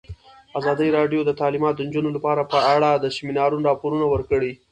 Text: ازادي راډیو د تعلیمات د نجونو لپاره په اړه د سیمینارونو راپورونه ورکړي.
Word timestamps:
ازادي 0.59 0.87
راډیو 0.97 1.21
د 1.25 1.31
تعلیمات 1.41 1.73
د 1.77 1.81
نجونو 1.87 2.09
لپاره 2.17 2.41
په 2.51 2.57
اړه 2.75 2.89
د 2.93 3.05
سیمینارونو 3.15 3.67
راپورونه 3.69 4.05
ورکړي. 4.09 4.51